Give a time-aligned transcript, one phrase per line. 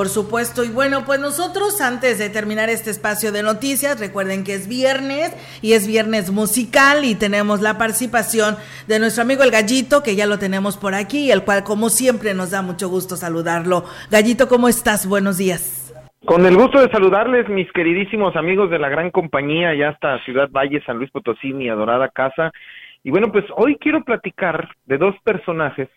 [0.00, 4.54] Por supuesto, y bueno, pues nosotros antes de terminar este espacio de noticias, recuerden que
[4.54, 8.56] es viernes y es viernes musical y tenemos la participación
[8.88, 12.32] de nuestro amigo el Gallito, que ya lo tenemos por aquí, el cual como siempre
[12.32, 13.84] nos da mucho gusto saludarlo.
[14.10, 15.06] Gallito, ¿cómo estás?
[15.06, 15.92] Buenos días.
[16.24, 20.48] Con el gusto de saludarles, mis queridísimos amigos de la gran compañía, ya hasta Ciudad
[20.50, 22.52] Valle, San Luis Potosí, mi adorada casa.
[23.04, 25.90] Y bueno, pues hoy quiero platicar de dos personajes,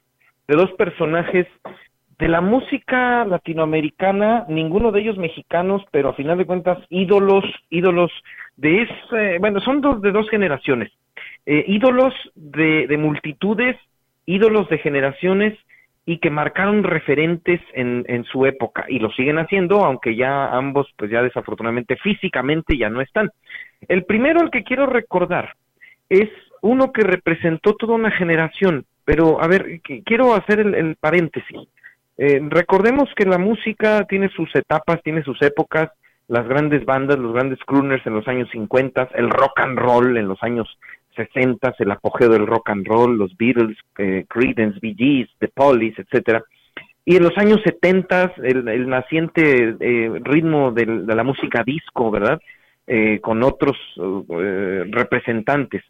[0.49, 1.47] de dos personajes
[2.23, 8.13] de la música latinoamericana, ninguno de ellos mexicanos, pero a final de cuentas ídolos, ídolos
[8.55, 10.89] de ese, bueno, son dos de dos generaciones,
[11.45, 13.75] eh, ídolos de, de multitudes,
[14.25, 15.59] ídolos de generaciones
[16.05, 20.87] y que marcaron referentes en, en su época y lo siguen haciendo, aunque ya ambos,
[20.95, 23.31] pues ya desafortunadamente físicamente ya no están.
[23.89, 25.55] El primero al que quiero recordar
[26.07, 26.29] es
[26.61, 31.67] uno que representó toda una generación, pero a ver, quiero hacer el, el paréntesis.
[32.17, 35.91] Eh, recordemos que la música tiene sus etapas, tiene sus épocas,
[36.27, 40.27] las grandes bandas, los grandes crooners en los años 50, el rock and roll en
[40.27, 40.67] los años
[41.15, 46.01] 60, el apogeo del rock and roll, los Beatles, eh, Creedence, Bee Gees, The Police,
[46.01, 46.43] etcétera.
[47.05, 52.39] Y en los años 70 el, naciente eh, ritmo de, de, la música disco, ¿verdad?
[52.85, 55.83] Eh, con otros eh, representantes.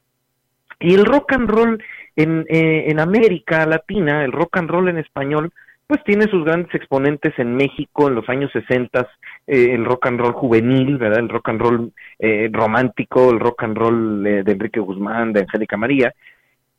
[0.79, 1.83] Y el rock and roll
[2.15, 5.51] en, eh, en América Latina, el rock and roll en español,
[5.87, 9.07] pues tiene sus grandes exponentes en México en los años 60,
[9.47, 11.19] eh, el rock and roll juvenil, ¿verdad?
[11.19, 15.41] El rock and roll eh, romántico, el rock and roll eh, de Enrique Guzmán, de
[15.41, 16.13] Angélica María.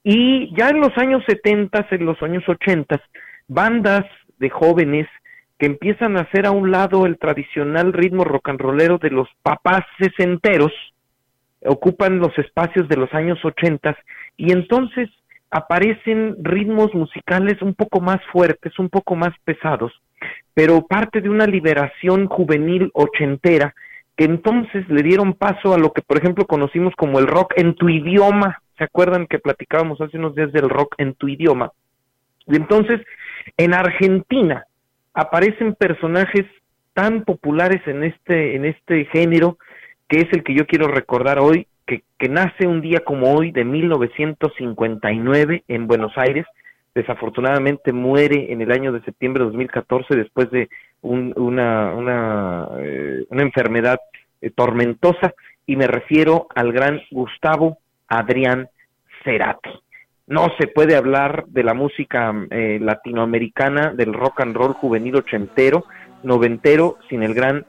[0.02, 3.00] Y ya en los años 70, en los años 80,
[3.48, 4.04] bandas
[4.38, 5.06] de jóvenes
[5.58, 9.28] que empiezan a hacer a un lado el tradicional ritmo rock and rollero de los
[9.42, 10.72] papás sesenteros,
[11.64, 13.96] ocupan los espacios de los años 80
[14.36, 15.08] y entonces
[15.54, 19.92] aparecen ritmos musicales un poco más fuertes, un poco más pesados,
[20.52, 23.72] pero parte de una liberación juvenil ochentera
[24.16, 27.76] que entonces le dieron paso a lo que, por ejemplo, conocimos como el rock en
[27.76, 28.62] tu idioma.
[28.78, 31.70] ¿Se acuerdan que platicábamos hace unos días del rock en tu idioma?
[32.48, 33.00] Y entonces,
[33.56, 34.64] en Argentina
[35.14, 36.46] aparecen personajes
[36.94, 39.56] tan populares en este, en este género,
[40.08, 43.64] que es el que yo quiero recordar hoy, que, nace un día como hoy de
[43.64, 46.46] 1959 en Buenos Aires.
[46.94, 50.70] Desafortunadamente muere en el año de septiembre de 2014 después de
[51.02, 53.98] un, una, una, eh, una, enfermedad
[54.40, 55.34] eh, tormentosa
[55.66, 57.76] y me refiero al gran Gustavo
[58.08, 58.70] Adrián
[59.22, 59.68] Cerati.
[60.26, 65.84] No se puede hablar de la música eh, latinoamericana, del rock and roll juvenil ochentero,
[66.22, 67.66] noventero, sin el gran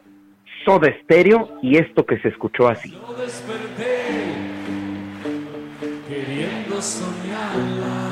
[0.66, 2.98] Soda Stereo y esto que se escuchó así.
[6.82, 8.10] Soñarla.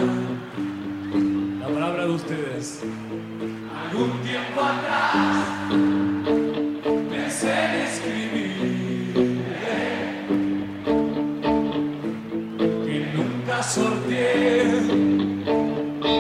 [1.60, 2.82] La palabra de ustedes.
[3.86, 5.46] Algún tiempo atrás
[7.10, 9.44] pensé en escribir
[12.86, 14.64] que nunca sorteé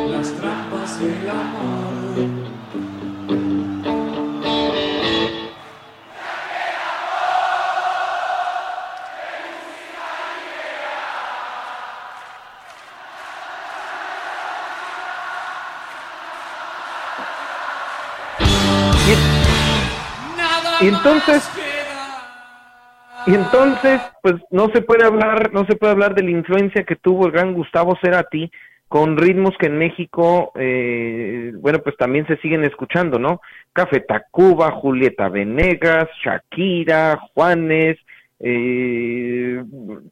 [0.09, 2.32] las trampas del amor.
[20.81, 21.49] Y entonces,
[23.25, 26.95] y entonces, pues no se puede hablar, no se puede hablar de la influencia que
[26.95, 28.51] tuvo el gran Gustavo Cerati
[28.89, 33.41] con ritmos que en México, eh, bueno, pues también se siguen escuchando, ¿no?
[33.71, 37.97] Café Tacuba, Julieta Venegas, Shakira, Juanes,
[38.39, 39.63] eh,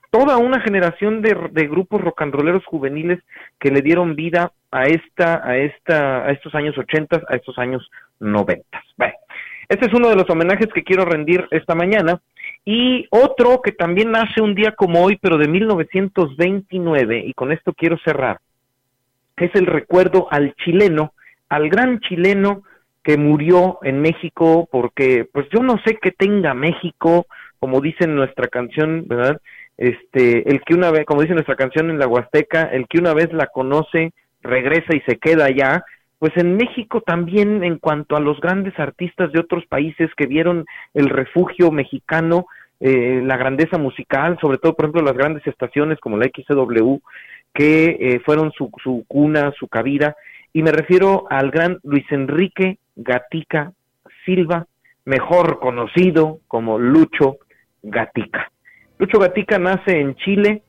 [0.09, 1.33] toda una generación de,
[1.67, 2.23] grupos rock
[2.65, 3.19] juveniles
[3.59, 7.89] que le dieron vida a esta, a esta, a estos años ochentas, a estos años
[8.19, 8.83] noventas.
[8.97, 9.13] Bueno,
[9.67, 12.19] este es uno de los homenajes que quiero rendir esta mañana.
[12.63, 17.73] Y otro que también nace un día como hoy, pero de 1929, y con esto
[17.73, 18.39] quiero cerrar,
[19.37, 21.13] es el recuerdo al chileno,
[21.49, 22.63] al gran chileno
[23.03, 27.25] que murió en México, porque pues yo no sé qué tenga México,
[27.61, 29.39] como dice nuestra canción, ¿verdad?
[29.77, 33.13] Este, el que una vez, como dice nuestra canción en la Huasteca, el que una
[33.13, 35.83] vez la conoce, regresa y se queda allá,
[36.17, 40.65] pues en México también en cuanto a los grandes artistas de otros países que vieron
[40.95, 42.47] el refugio mexicano,
[42.79, 46.97] eh, la grandeza musical, sobre todo por ejemplo las grandes estaciones como la XW,
[47.53, 50.15] que eh, fueron su, su cuna, su cabida,
[50.51, 53.71] y me refiero al gran Luis Enrique Gatica
[54.25, 54.65] Silva,
[55.05, 57.37] mejor conocido como Lucho
[57.83, 58.51] Gatica.
[58.97, 60.63] Lucho Gatica nace en Chile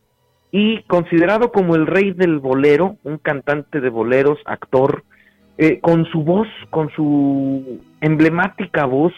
[0.50, 5.05] y considerado como el rey del bolero, un cantante de boleros, actor,
[5.59, 9.12] eh, con su voz, con su emblemática voz,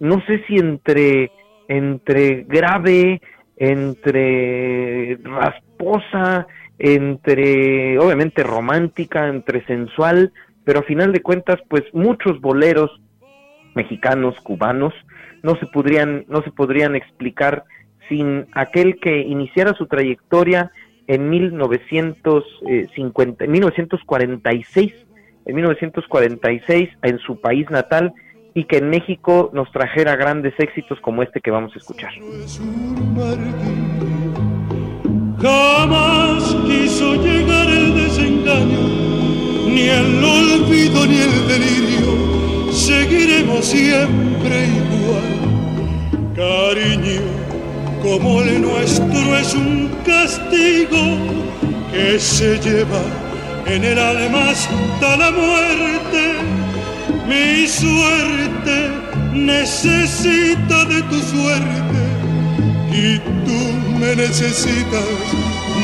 [0.00, 1.30] no sé si entre,
[1.66, 3.20] entre grave,
[3.56, 6.46] entre rasposa,
[6.78, 10.32] entre obviamente romántica, entre sensual,
[10.64, 12.90] pero a final de cuentas, pues muchos boleros
[13.74, 14.94] mexicanos, cubanos,
[15.42, 17.64] no se podrían, no se podrían explicar
[18.08, 20.70] sin aquel que iniciara su trayectoria
[21.06, 24.92] en 1950, 1946,
[25.46, 28.12] en 1946 en su país natal
[28.54, 32.10] y que en México nos trajera grandes éxitos como este que vamos a escuchar.
[35.40, 38.80] Jamás quiso llegar el desengaño,
[39.66, 44.87] ni el olvido ni el delirio, seguiremos siempre.
[46.38, 47.20] Cariño,
[48.00, 51.02] como el nuestro es un castigo
[51.90, 53.02] que se lleva
[53.66, 56.36] en el alma hasta la muerte.
[57.26, 58.88] Mi suerte
[59.34, 62.02] necesita de tu suerte
[62.92, 65.08] y tú me necesitas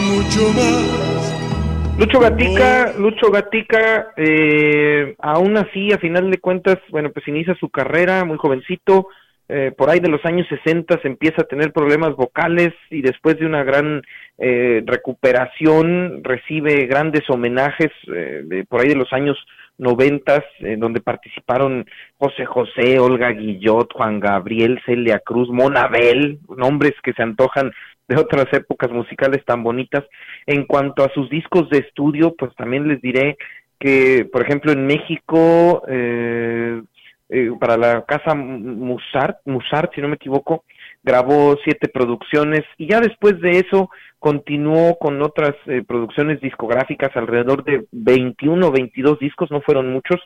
[0.06, 1.98] mucho más.
[1.98, 2.92] Lucho Gatica.
[2.96, 8.36] Lucho Gatica, eh, aún así, a final de cuentas, bueno, pues inicia su carrera muy
[8.36, 9.08] jovencito,
[9.48, 13.38] eh, por ahí de los años 60 se empieza a tener problemas vocales y después
[13.38, 14.02] de una gran
[14.38, 19.36] eh, recuperación recibe grandes homenajes eh, por ahí de los años
[19.76, 21.84] noventas, en donde participaron
[22.18, 27.72] José José, Olga Guillot, Juan Gabriel, Celia Cruz, Monabel, nombres que se antojan
[28.08, 30.04] de otras épocas musicales tan bonitas.
[30.46, 33.36] En cuanto a sus discos de estudio, pues también les diré
[33.78, 36.82] que, por ejemplo, en México, eh,
[37.28, 40.64] eh, para la casa Musart, Musart, si no me equivoco,
[41.02, 47.62] grabó siete producciones y ya después de eso continuó con otras eh, producciones discográficas, alrededor
[47.64, 50.18] de 21 o 22 discos, no fueron muchos.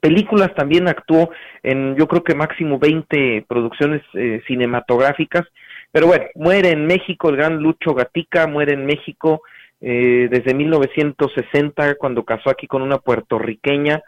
[0.00, 1.30] Películas también actuó
[1.62, 5.42] en, yo creo que máximo 20 producciones eh, cinematográficas,
[5.92, 9.42] pero bueno, muere en México el gran Lucho Gatica, muere en México
[9.82, 14.00] eh, desde 1960 cuando casó aquí con una puertorriqueña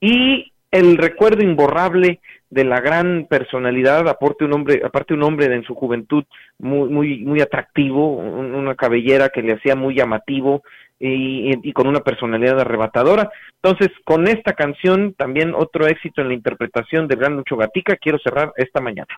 [0.00, 2.20] y el recuerdo imborrable
[2.50, 6.24] de la gran personalidad, aparte un hombre, aparte un hombre en su juventud
[6.58, 10.62] muy, muy, muy atractivo, una cabellera que le hacía muy llamativo
[10.98, 13.30] y, con una personalidad arrebatadora.
[13.62, 18.18] Entonces, con esta canción, también otro éxito en la interpretación de Gran Lucho Gatica, quiero
[18.18, 19.14] cerrar esta mañana.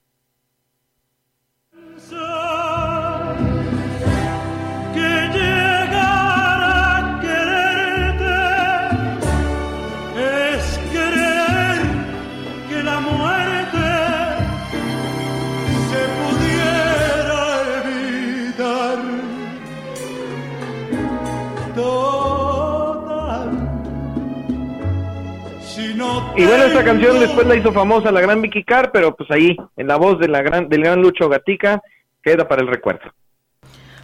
[25.79, 29.57] Y bueno, esta canción después la hizo famosa la gran Vicky Carr, pero pues ahí,
[29.77, 31.81] en la voz de la gran, del gran Lucho Gatica,
[32.23, 33.13] queda para el recuerdo.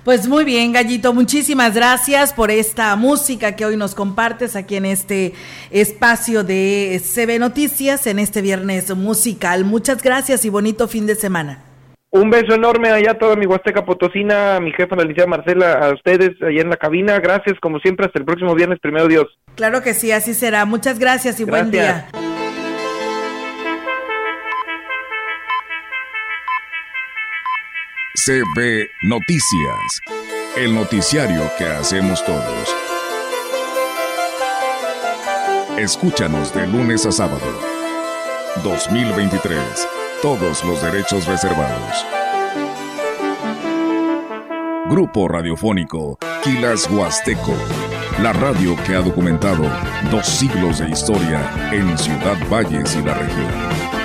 [0.04, 4.84] Pues muy bien, Gallito, muchísimas gracias por esta música que hoy nos compartes aquí en
[4.84, 5.32] este
[5.70, 9.64] espacio de CB Noticias, en este viernes musical.
[9.64, 11.64] Muchas gracias y bonito fin de semana.
[12.16, 15.72] Un beso enorme allá a toda mi Huasteca Potosina, a mi jefa, la licenciada Marcela,
[15.72, 17.18] a ustedes allá en la cabina.
[17.18, 19.26] Gracias, como siempre, hasta el próximo viernes, primero Dios.
[19.56, 20.64] Claro que sí, así será.
[20.64, 22.06] Muchas gracias y buen día.
[28.24, 30.00] CB Noticias,
[30.56, 32.76] el noticiario que hacemos todos.
[35.76, 37.60] Escúchanos de lunes a sábado.
[38.62, 42.06] 2023 todos los derechos reservados.
[44.88, 47.52] Grupo Radiofónico Quilas Huasteco,
[48.22, 49.70] la radio que ha documentado
[50.10, 54.03] dos siglos de historia en Ciudad Valles y la región.